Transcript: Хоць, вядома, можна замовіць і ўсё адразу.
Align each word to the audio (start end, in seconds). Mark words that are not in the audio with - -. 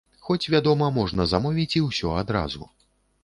Хоць, 0.27 0.49
вядома, 0.53 0.87
можна 0.95 1.27
замовіць 1.33 1.77
і 1.81 1.83
ўсё 1.89 2.15
адразу. 2.23 2.63